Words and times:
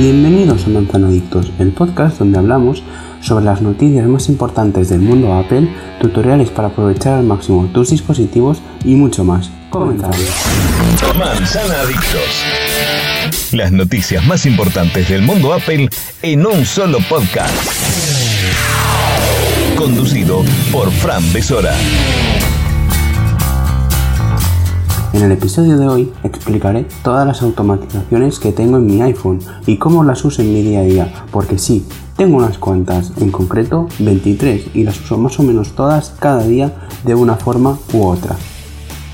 Bienvenidos 0.00 0.64
a 0.64 0.70
Manzanadictos, 0.70 1.52
el 1.58 1.72
podcast 1.72 2.20
donde 2.20 2.38
hablamos 2.38 2.82
sobre 3.20 3.44
las 3.44 3.60
noticias 3.60 4.06
más 4.06 4.30
importantes 4.30 4.88
del 4.88 5.00
mundo 5.00 5.34
Apple, 5.34 5.68
tutoriales 6.00 6.48
para 6.48 6.68
aprovechar 6.68 7.18
al 7.18 7.24
máximo 7.24 7.68
tus 7.74 7.90
dispositivos 7.90 8.62
y 8.82 8.94
mucho 8.94 9.24
más. 9.24 9.50
Comenzamos. 9.68 10.16
Manzanadictos. 11.18 12.44
Las 13.52 13.72
noticias 13.72 14.26
más 14.26 14.46
importantes 14.46 15.06
del 15.10 15.20
mundo 15.20 15.52
Apple 15.52 15.90
en 16.22 16.46
un 16.46 16.64
solo 16.64 16.96
podcast. 17.06 17.54
Conducido 19.76 20.42
por 20.72 20.90
Fran 20.90 21.30
Besora. 21.34 21.74
En 25.12 25.22
el 25.22 25.32
episodio 25.32 25.76
de 25.76 25.88
hoy 25.88 26.12
explicaré 26.22 26.86
todas 27.02 27.26
las 27.26 27.42
automatizaciones 27.42 28.38
que 28.38 28.52
tengo 28.52 28.76
en 28.76 28.86
mi 28.86 29.02
iPhone 29.02 29.40
y 29.66 29.76
cómo 29.76 30.04
las 30.04 30.24
uso 30.24 30.40
en 30.40 30.54
mi 30.54 30.62
día 30.62 30.80
a 30.80 30.84
día, 30.84 31.12
porque 31.32 31.58
sí, 31.58 31.84
tengo 32.16 32.36
unas 32.36 32.58
cuantas, 32.58 33.12
en 33.16 33.32
concreto 33.32 33.88
23, 33.98 34.68
y 34.72 34.84
las 34.84 35.00
uso 35.00 35.18
más 35.18 35.40
o 35.40 35.42
menos 35.42 35.72
todas 35.72 36.14
cada 36.20 36.44
día 36.44 36.72
de 37.04 37.16
una 37.16 37.34
forma 37.34 37.76
u 37.92 38.06
otra. 38.06 38.36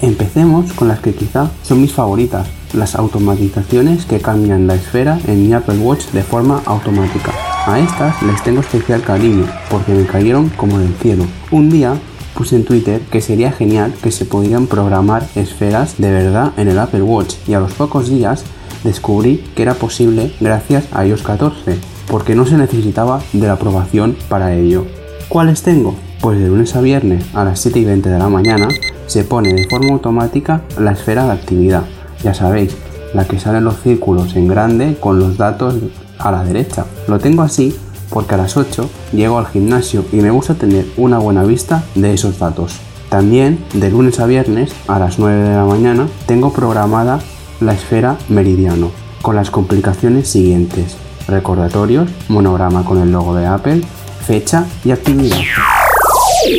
Empecemos 0.00 0.72
con 0.74 0.86
las 0.86 1.00
que 1.00 1.12
quizá 1.12 1.50
son 1.64 1.80
mis 1.80 1.92
favoritas, 1.92 2.46
las 2.72 2.94
automatizaciones 2.94 4.06
que 4.06 4.20
cambian 4.20 4.68
la 4.68 4.76
esfera 4.76 5.18
en 5.26 5.42
mi 5.42 5.52
Apple 5.52 5.78
Watch 5.78 6.06
de 6.12 6.22
forma 6.22 6.62
automática. 6.66 7.32
A 7.66 7.80
estas 7.80 8.22
les 8.22 8.40
tengo 8.44 8.60
especial 8.60 9.02
cariño 9.02 9.44
porque 9.68 9.92
me 9.92 10.06
cayeron 10.06 10.50
como 10.50 10.78
del 10.78 10.94
cielo. 10.94 11.24
Un 11.50 11.68
día 11.68 11.98
puse 12.34 12.56
en 12.56 12.64
Twitter 12.64 13.00
que 13.10 13.20
sería 13.20 13.52
genial 13.52 13.92
que 14.02 14.10
se 14.10 14.24
pudieran 14.24 14.66
programar 14.66 15.26
esferas 15.34 15.96
de 15.98 16.10
verdad 16.10 16.52
en 16.56 16.68
el 16.68 16.78
Apple 16.78 17.02
Watch 17.02 17.34
y 17.46 17.54
a 17.54 17.60
los 17.60 17.72
pocos 17.72 18.08
días 18.08 18.44
descubrí 18.84 19.44
que 19.54 19.62
era 19.62 19.74
posible 19.74 20.32
gracias 20.40 20.84
a 20.92 21.04
iOS 21.04 21.22
14, 21.22 21.78
porque 22.08 22.34
no 22.34 22.46
se 22.46 22.56
necesitaba 22.56 23.20
de 23.32 23.46
la 23.46 23.54
aprobación 23.54 24.16
para 24.28 24.54
ello. 24.54 24.86
¿Cuáles 25.28 25.62
tengo? 25.62 25.94
Pues 26.20 26.38
de 26.38 26.48
lunes 26.48 26.74
a 26.76 26.80
viernes 26.80 27.24
a 27.34 27.44
las 27.44 27.60
7 27.60 27.78
y 27.78 27.84
20 27.84 28.08
de 28.08 28.18
la 28.18 28.28
mañana 28.28 28.68
se 29.06 29.24
pone 29.24 29.52
de 29.52 29.68
forma 29.68 29.92
automática 29.92 30.62
la 30.78 30.92
esfera 30.92 31.24
de 31.24 31.32
actividad. 31.32 31.84
Ya 32.22 32.34
sabéis, 32.34 32.76
la 33.14 33.24
que 33.24 33.38
sale 33.40 33.58
en 33.58 33.64
los 33.64 33.80
círculos 33.80 34.36
en 34.36 34.48
grande 34.48 34.96
con 35.00 35.18
los 35.18 35.36
datos 35.36 35.74
a 36.18 36.30
la 36.30 36.44
derecha. 36.44 36.84
Lo 37.08 37.18
tengo 37.18 37.42
así 37.42 37.74
porque 38.10 38.34
a 38.34 38.38
las 38.38 38.56
8 38.56 38.88
llego 39.12 39.38
al 39.38 39.46
gimnasio 39.46 40.04
y 40.12 40.16
me 40.16 40.30
gusta 40.30 40.54
tener 40.54 40.86
una 40.96 41.18
buena 41.18 41.44
vista 41.44 41.84
de 41.94 42.12
esos 42.12 42.38
datos. 42.38 42.80
También 43.08 43.64
de 43.74 43.90
lunes 43.90 44.20
a 44.20 44.26
viernes 44.26 44.72
a 44.86 44.98
las 44.98 45.18
9 45.18 45.48
de 45.48 45.56
la 45.56 45.64
mañana 45.64 46.08
tengo 46.26 46.52
programada 46.52 47.20
la 47.60 47.72
esfera 47.72 48.16
meridiano 48.28 48.90
con 49.22 49.36
las 49.36 49.50
complicaciones 49.50 50.28
siguientes. 50.28 50.96
Recordatorios, 51.26 52.08
monograma 52.28 52.84
con 52.84 53.00
el 53.00 53.12
logo 53.12 53.34
de 53.34 53.46
Apple, 53.46 53.82
fecha 54.26 54.66
y 54.84 54.90
actividad. 54.90 55.38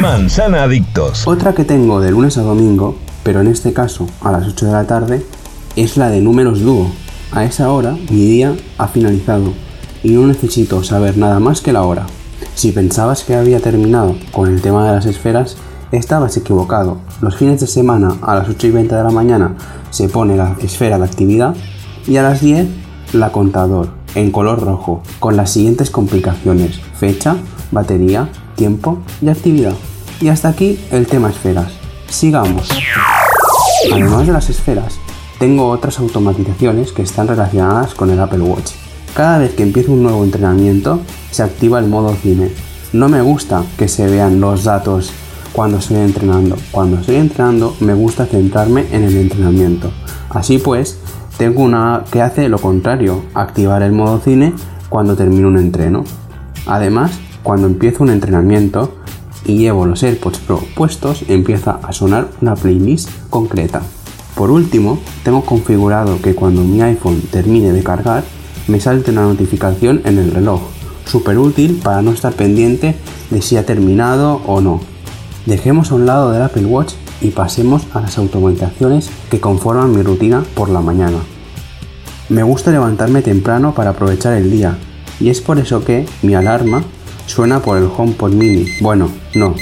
Manzana 0.00 0.64
Adictos. 0.64 1.26
Otra 1.26 1.54
que 1.54 1.64
tengo 1.64 2.00
de 2.00 2.10
lunes 2.10 2.36
a 2.36 2.42
domingo, 2.42 2.96
pero 3.22 3.40
en 3.40 3.46
este 3.46 3.72
caso 3.72 4.06
a 4.20 4.32
las 4.32 4.46
8 4.46 4.66
de 4.66 4.72
la 4.72 4.86
tarde, 4.86 5.26
es 5.76 5.96
la 5.96 6.10
de 6.10 6.20
números 6.20 6.60
dúo. 6.60 6.90
A 7.30 7.44
esa 7.44 7.70
hora 7.70 7.92
mi 8.10 8.24
día 8.24 8.56
ha 8.78 8.88
finalizado 8.88 9.52
y 10.02 10.10
no 10.10 10.26
necesito 10.26 10.82
saber 10.82 11.16
nada 11.16 11.40
más 11.40 11.60
que 11.60 11.72
la 11.72 11.82
hora. 11.82 12.06
Si 12.54 12.72
pensabas 12.72 13.24
que 13.24 13.34
había 13.34 13.60
terminado 13.60 14.16
con 14.32 14.48
el 14.48 14.60
tema 14.60 14.86
de 14.86 14.94
las 14.94 15.06
esferas, 15.06 15.56
estabas 15.92 16.36
equivocado. 16.36 16.98
Los 17.20 17.36
fines 17.36 17.60
de 17.60 17.66
semana 17.66 18.16
a 18.22 18.34
las 18.34 18.48
8 18.48 18.66
y 18.66 18.70
20 18.70 18.94
de 18.94 19.02
la 19.02 19.10
mañana 19.10 19.54
se 19.90 20.08
pone 20.08 20.36
la 20.36 20.56
esfera 20.60 20.98
de 20.98 21.04
actividad 21.04 21.54
y 22.06 22.16
a 22.16 22.22
las 22.22 22.40
10 22.40 22.66
la 23.12 23.32
contador 23.32 23.90
en 24.14 24.30
color 24.30 24.62
rojo 24.62 25.02
con 25.18 25.36
las 25.36 25.50
siguientes 25.50 25.90
complicaciones, 25.90 26.80
fecha, 26.98 27.36
batería, 27.70 28.28
tiempo 28.56 28.98
y 29.20 29.28
actividad. 29.28 29.74
Y 30.20 30.28
hasta 30.28 30.48
aquí 30.48 30.80
el 30.90 31.06
tema 31.06 31.30
esferas. 31.30 31.72
Sigamos. 32.08 32.68
Además 33.92 34.26
de 34.26 34.32
las 34.32 34.50
esferas, 34.50 34.98
tengo 35.38 35.68
otras 35.68 35.98
automatizaciones 36.00 36.92
que 36.92 37.02
están 37.02 37.28
relacionadas 37.28 37.94
con 37.94 38.10
el 38.10 38.18
Apple 38.18 38.40
Watch. 38.40 38.72
Cada 39.18 39.38
vez 39.38 39.52
que 39.54 39.64
empiezo 39.64 39.94
un 39.94 40.04
nuevo 40.04 40.22
entrenamiento, 40.22 41.00
se 41.32 41.42
activa 41.42 41.80
el 41.80 41.88
modo 41.88 42.14
cine. 42.14 42.52
No 42.92 43.08
me 43.08 43.20
gusta 43.20 43.64
que 43.76 43.88
se 43.88 44.06
vean 44.06 44.40
los 44.40 44.62
datos 44.62 45.10
cuando 45.52 45.78
estoy 45.78 45.96
entrenando. 45.96 46.54
Cuando 46.70 47.00
estoy 47.00 47.16
entrenando 47.16 47.74
me 47.80 47.94
gusta 47.94 48.26
centrarme 48.26 48.86
en 48.92 49.02
el 49.02 49.16
entrenamiento. 49.16 49.90
Así 50.30 50.58
pues, 50.58 51.00
tengo 51.36 51.64
una 51.64 52.04
que 52.12 52.22
hace 52.22 52.48
lo 52.48 52.60
contrario, 52.60 53.24
activar 53.34 53.82
el 53.82 53.90
modo 53.90 54.20
cine 54.20 54.54
cuando 54.88 55.16
termino 55.16 55.48
un 55.48 55.58
entreno. 55.58 56.04
Además, 56.68 57.10
cuando 57.42 57.66
empiezo 57.66 58.04
un 58.04 58.10
entrenamiento 58.10 58.98
y 59.44 59.58
llevo 59.58 59.84
los 59.84 60.04
AirPods 60.04 60.38
Pro 60.38 60.62
puestos, 60.76 61.24
empieza 61.26 61.80
a 61.82 61.92
sonar 61.92 62.28
una 62.40 62.54
playlist 62.54 63.10
concreta. 63.30 63.82
Por 64.36 64.52
último, 64.52 65.00
tengo 65.24 65.44
configurado 65.44 66.22
que 66.22 66.36
cuando 66.36 66.62
mi 66.62 66.82
iPhone 66.82 67.20
termine 67.32 67.72
de 67.72 67.82
cargar, 67.82 68.22
me 68.68 68.80
salte 68.80 69.10
una 69.10 69.22
notificación 69.22 70.02
en 70.04 70.18
el 70.18 70.30
reloj. 70.30 70.60
Súper 71.06 71.38
útil 71.38 71.80
para 71.82 72.02
no 72.02 72.12
estar 72.12 72.34
pendiente 72.34 72.94
de 73.30 73.42
si 73.42 73.56
ha 73.56 73.66
terminado 73.66 74.42
o 74.46 74.60
no. 74.60 74.80
Dejemos 75.46 75.90
a 75.90 75.94
un 75.94 76.06
lado 76.06 76.30
del 76.30 76.42
Apple 76.42 76.66
Watch 76.66 76.92
y 77.20 77.30
pasemos 77.30 77.86
a 77.94 78.00
las 78.00 78.18
automatizaciones 78.18 79.10
que 79.30 79.40
conforman 79.40 79.94
mi 79.94 80.02
rutina 80.02 80.44
por 80.54 80.68
la 80.68 80.80
mañana. 80.80 81.18
Me 82.28 82.42
gusta 82.42 82.70
levantarme 82.70 83.22
temprano 83.22 83.74
para 83.74 83.90
aprovechar 83.90 84.34
el 84.34 84.50
día 84.50 84.76
y 85.18 85.30
es 85.30 85.40
por 85.40 85.58
eso 85.58 85.82
que 85.84 86.04
mi 86.22 86.34
alarma 86.34 86.84
suena 87.26 87.60
por 87.60 87.78
el 87.78 87.88
HomePod 87.96 88.32
mini. 88.32 88.66
Bueno, 88.82 89.08
no. 89.34 89.54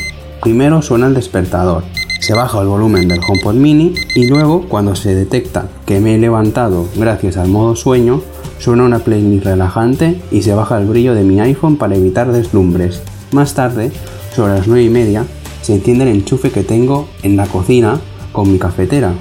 Primero 0.43 0.83
suena 0.83 1.07
el 1.07 1.15
despertador. 1.15 1.85
Se 2.21 2.35
baja 2.35 2.61
el 2.61 2.67
volumen 2.67 3.07
del 3.07 3.21
HomePod 3.21 3.55
mini 3.55 3.95
y 4.17 4.27
luego 4.27 4.69
cuando 4.69 4.97
se 4.97 5.15
detecta 5.15 5.69
que 5.87 6.01
me 6.01 6.17
he 6.17 6.19
levantado 6.19 6.89
gracias 6.97 7.37
al 7.37 7.49
modo 7.49 7.77
sueño, 7.77 8.21
suena 8.59 8.85
una 8.85 9.01
playlist 9.01 9.45
relajante 9.45 10.21
y 10.31 10.43
se 10.43 10.55
baja 10.55 10.79
el 10.79 10.87
brillo 10.87 11.15
de 11.15 11.25
mi 11.25 11.41
iPhone 11.41 11.77
para 11.77 11.97
evitar 11.97 12.33
deslumbres. 12.33 13.03
Más 13.33 13.55
tarde, 13.55 13.93
sobre 14.35 14.55
las 14.55 14.69
9 14.69 14.85
y 14.85 14.91
media, 14.91 15.25
se 15.63 15.75
enciende 15.75 16.05
el 16.05 16.17
enchufe 16.17 16.51
que 16.51 16.63
tengo 16.63 17.09
en 17.23 17.37
la 17.37 17.47
cocina 17.47 18.01
con 18.33 18.53
mi 18.53 18.59
cafetera. 18.59 19.13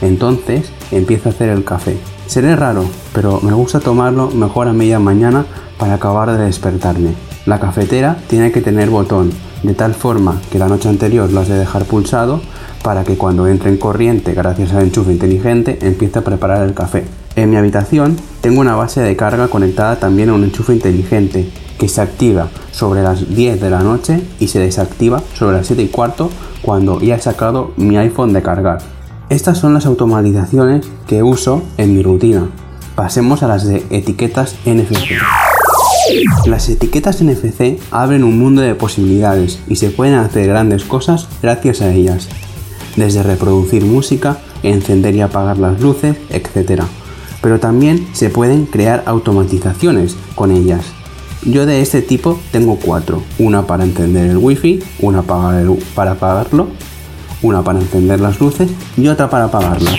Entonces 0.00 0.72
empiezo 0.90 1.28
a 1.28 1.32
hacer 1.32 1.48
el 1.50 1.64
café. 1.64 1.96
Seré 2.26 2.56
raro, 2.56 2.84
pero 3.12 3.40
me 3.40 3.52
gusta 3.52 3.80
tomarlo 3.80 4.30
mejor 4.30 4.68
a 4.68 4.72
media 4.72 4.98
mañana 4.98 5.44
para 5.78 5.94
acabar 5.94 6.36
de 6.36 6.44
despertarme. 6.44 7.10
La 7.46 7.60
cafetera 7.60 8.16
tiene 8.28 8.52
que 8.52 8.60
tener 8.60 8.88
botón, 8.90 9.30
de 9.62 9.74
tal 9.74 9.94
forma 9.94 10.40
que 10.50 10.58
la 10.58 10.68
noche 10.68 10.88
anterior 10.88 11.30
lo 11.30 11.40
has 11.40 11.48
de 11.48 11.58
dejar 11.58 11.84
pulsado 11.84 12.40
para 12.82 13.04
que 13.04 13.16
cuando 13.16 13.46
entre 13.46 13.70
en 13.70 13.76
corriente 13.76 14.32
gracias 14.32 14.72
al 14.72 14.84
enchufe 14.84 15.12
inteligente 15.12 15.78
empiece 15.82 16.18
a 16.18 16.24
preparar 16.24 16.66
el 16.66 16.74
café. 16.74 17.04
En 17.34 17.48
mi 17.48 17.56
habitación 17.56 18.16
tengo 18.42 18.60
una 18.60 18.76
base 18.76 19.00
de 19.00 19.16
carga 19.16 19.48
conectada 19.48 19.96
también 19.96 20.28
a 20.28 20.34
un 20.34 20.44
enchufe 20.44 20.74
inteligente 20.74 21.50
que 21.78 21.88
se 21.88 22.02
activa 22.02 22.48
sobre 22.72 23.02
las 23.02 23.34
10 23.34 23.58
de 23.58 23.70
la 23.70 23.82
noche 23.82 24.22
y 24.38 24.48
se 24.48 24.58
desactiva 24.58 25.22
sobre 25.32 25.56
las 25.56 25.66
7 25.66 25.82
y 25.82 25.88
cuarto 25.88 26.30
cuando 26.60 27.00
ya 27.00 27.16
he 27.16 27.20
sacado 27.20 27.72
mi 27.76 27.96
iPhone 27.96 28.34
de 28.34 28.42
cargar. 28.42 28.80
Estas 29.30 29.56
son 29.56 29.72
las 29.72 29.86
automatizaciones 29.86 30.86
que 31.06 31.22
uso 31.22 31.62
en 31.78 31.94
mi 31.94 32.02
rutina. 32.02 32.50
Pasemos 32.94 33.42
a 33.42 33.48
las 33.48 33.66
de 33.66 33.82
etiquetas 33.88 34.56
NFC. 34.66 34.92
Las 36.44 36.68
etiquetas 36.68 37.22
NFC 37.22 37.80
abren 37.90 38.24
un 38.24 38.38
mundo 38.38 38.60
de 38.60 38.74
posibilidades 38.74 39.58
y 39.68 39.76
se 39.76 39.88
pueden 39.88 40.16
hacer 40.16 40.48
grandes 40.48 40.84
cosas 40.84 41.28
gracias 41.40 41.80
a 41.80 41.92
ellas, 41.92 42.28
desde 42.96 43.22
reproducir 43.22 43.86
música, 43.86 44.36
encender 44.62 45.14
y 45.14 45.22
apagar 45.22 45.56
las 45.56 45.80
luces, 45.80 46.16
etc 46.28 46.82
pero 47.42 47.60
también 47.60 48.06
se 48.14 48.30
pueden 48.30 48.64
crear 48.64 49.02
automatizaciones 49.04 50.16
con 50.34 50.50
ellas. 50.50 50.86
Yo 51.44 51.66
de 51.66 51.82
este 51.82 52.00
tipo 52.00 52.38
tengo 52.52 52.78
cuatro, 52.78 53.22
una 53.38 53.66
para 53.66 53.84
encender 53.84 54.30
el 54.30 54.38
wifi, 54.38 54.80
una 55.00 55.22
para, 55.22 55.64
para 55.94 56.12
apagarlo, 56.12 56.68
una 57.42 57.62
para 57.62 57.80
encender 57.80 58.20
las 58.20 58.40
luces 58.40 58.70
y 58.96 59.08
otra 59.08 59.28
para 59.28 59.46
apagarlas. 59.46 59.96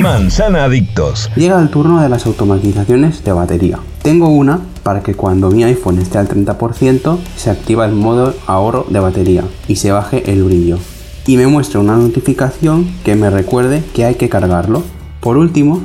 Manzana 0.00 0.64
Adictos. 0.64 1.30
Llega 1.36 1.60
el 1.60 1.70
turno 1.70 2.02
de 2.02 2.08
las 2.08 2.26
automatizaciones 2.26 3.22
de 3.22 3.32
batería. 3.32 3.78
Tengo 4.02 4.28
una 4.28 4.58
para 4.82 5.02
que 5.02 5.14
cuando 5.14 5.50
mi 5.50 5.62
iPhone 5.62 5.98
esté 5.98 6.18
al 6.18 6.28
30% 6.28 7.18
se 7.36 7.50
activa 7.50 7.86
el 7.86 7.92
modo 7.92 8.34
ahorro 8.46 8.86
de 8.90 8.98
batería 8.98 9.44
y 9.68 9.76
se 9.76 9.92
baje 9.92 10.30
el 10.30 10.42
brillo. 10.42 10.78
Y 11.26 11.36
me 11.36 11.46
muestra 11.46 11.80
una 11.80 11.96
notificación 11.96 12.88
que 13.04 13.14
me 13.14 13.30
recuerde 13.30 13.84
que 13.94 14.04
hay 14.04 14.16
que 14.16 14.28
cargarlo. 14.28 14.82
Por 15.20 15.36
último, 15.36 15.82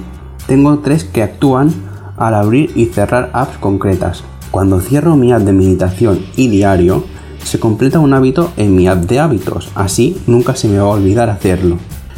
tengo 0.48 0.80
tres 0.80 1.04
que 1.04 1.24
actúan 1.24 1.72
al 2.18 2.36
abrir 2.36 2.72
y 2.76 2.86
cerrar 2.86 3.30
apps 3.34 3.58
concretas. 3.58 4.24
Cuando 4.52 4.80
cierro 4.80 5.16
mi 5.16 5.32
app 5.32 5.42
de 5.42 5.54
meditación 5.54 6.26
y 6.36 6.50
diario, 6.50 7.04
se 7.44 7.60
completa 7.60 8.00
un 8.00 8.14
hábito 8.14 8.52
en 8.58 8.76
mi 8.76 8.88
app 8.88 9.06
de 9.06 9.20
hábitos, 9.20 9.70
así 9.76 10.18
nunca 10.28 10.56
se 10.56 10.68
me 10.68 10.78
va 10.78 10.84
a 10.84 10.96
olvidar 10.96 11.30
hacerlo. 11.30 11.78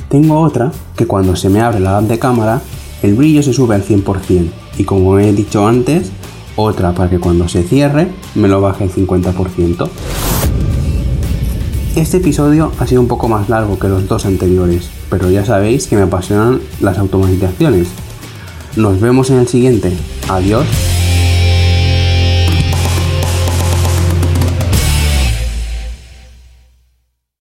Tengo 0.10 0.40
otra 0.40 0.72
que 0.96 1.08
cuando 1.08 1.36
se 1.36 1.50
me 1.50 1.62
abre 1.62 1.80
la 1.80 1.98
app 1.98 2.06
de 2.06 2.20
cámara, 2.20 2.62
el 3.02 3.16
brillo 3.16 3.44
se 3.44 3.54
sube 3.54 3.76
al 3.76 3.84
100% 3.84 4.50
y 4.78 4.84
como 4.84 5.20
he 5.20 5.32
dicho 5.32 5.68
antes, 5.68 6.12
otra 6.56 6.94
para 6.94 7.10
que 7.10 7.20
cuando 7.20 7.48
se 7.48 7.64
cierre 7.64 8.08
me 8.36 8.48
lo 8.48 8.62
baje 8.62 8.84
el 8.84 8.92
50%. 8.92 9.90
Este 11.96 12.18
episodio 12.18 12.72
ha 12.80 12.88
sido 12.88 13.02
un 13.02 13.08
poco 13.08 13.28
más 13.28 13.50
largo 13.50 13.78
que 13.78 13.88
los 13.88 14.08
dos 14.08 14.26
anteriores, 14.26 14.90
pero 15.10 15.30
ya 15.30 15.46
sabéis 15.46 15.86
que 15.86 15.96
me 15.96 16.02
apasionan 16.02 16.60
las 16.82 16.98
automatizaciones. 16.98 17.88
Nos 18.76 19.00
vemos 19.00 19.30
en 19.30 19.40
el 19.40 19.48
siguiente. 19.48 19.92
Adiós. 20.30 20.66